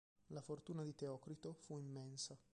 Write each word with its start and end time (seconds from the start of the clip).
La 0.29 0.41
fortuna 0.41 0.81
di 0.81 0.95
Teocrito 0.95 1.53
fu 1.53 1.77
immensa. 1.77 2.35